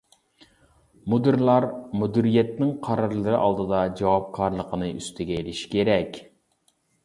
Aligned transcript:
مۇدىرلار 1.13 1.67
مۇدىرىيەتنىڭ 1.99 2.73
قارارلىرى 2.89 3.37
ئالدىدا 3.43 3.85
جاۋابكارلىقىنى 4.03 4.91
ئۈستىگە 4.99 5.41
ئېلىشى 5.41 5.73
كېرەك. 5.79 6.23